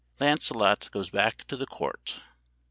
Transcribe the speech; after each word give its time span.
"LANCELOT 0.19 0.89
GOES 0.89 1.11
BACK 1.11 1.43
TO 1.45 1.55
THE 1.55 1.67
COURT." 1.67 2.21